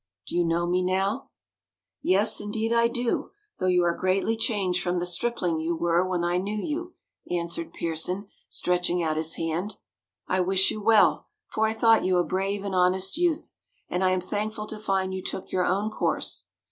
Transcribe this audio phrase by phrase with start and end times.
[0.25, 1.29] Do you know me now?"
[2.01, 6.23] "Yes, indeed I do; though you are greatly changed from the stripling you were when
[6.23, 6.95] I knew you,"
[7.29, 9.75] answered Pearson, stretching out his hand.
[10.27, 13.51] "I wish you well, for I thought you a brave and honest youth,
[13.89, 16.47] and I am thankful to find you took your own course.